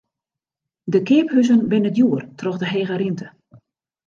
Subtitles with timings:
[0.93, 3.27] De keaphuzen binne djoer troch de hege rinte.